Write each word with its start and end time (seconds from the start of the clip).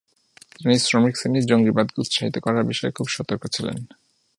তিনি 0.55 0.75
শ্রমিকশ্রেণির 0.79 1.45
জঙ্গিবাদকে 1.45 2.01
উৎসাহিত 2.01 2.35
করার 2.37 2.63
বিষয়ে 2.63 2.91
খুব 2.91 3.07
সতর্ক 3.07 3.43
ছিলেন। 3.47 3.77